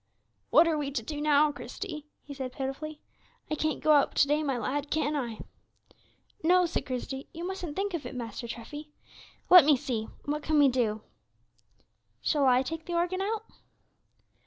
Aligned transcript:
"What 0.49 0.67
are 0.67 0.79
we 0.79 0.89
to 0.89 1.03
do, 1.03 1.21
now, 1.21 1.51
Christie?" 1.51 2.07
he 2.23 2.33
said, 2.33 2.53
pitifully; 2.53 3.01
"I 3.51 3.55
can't 3.55 3.81
go 3.83 3.91
out 3.91 4.15
to 4.15 4.27
day, 4.27 4.41
my 4.41 4.57
lad, 4.57 4.89
can 4.89 5.15
I?" 5.15 5.41
"No," 6.43 6.65
said 6.65 6.87
Christie, 6.87 7.27
"you 7.35 7.45
mustn't 7.45 7.75
think 7.75 7.93
of 7.93 8.03
it, 8.07 8.15
Master 8.15 8.47
Treffy. 8.47 8.89
Let 9.51 9.63
me 9.63 9.77
see, 9.77 10.05
what 10.25 10.41
can 10.41 10.57
we 10.57 10.69
do? 10.69 11.03
Shall 12.19 12.47
I 12.47 12.63
take 12.63 12.85
the 12.87 12.95
organ 12.95 13.21
out?" 13.21 13.45